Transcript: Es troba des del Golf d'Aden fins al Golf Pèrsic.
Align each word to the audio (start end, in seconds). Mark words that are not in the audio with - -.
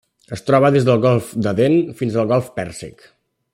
Es 0.37 0.41
troba 0.45 0.71
des 0.75 0.87
del 0.87 1.03
Golf 1.03 1.29
d'Aden 1.47 1.77
fins 2.01 2.17
al 2.25 2.33
Golf 2.35 2.51
Pèrsic. 2.59 3.09